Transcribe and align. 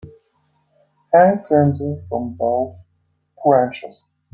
Hang 1.13 1.45
tinsel 1.45 2.03
from 2.09 2.33
both 2.33 2.87
branches. 3.45 4.01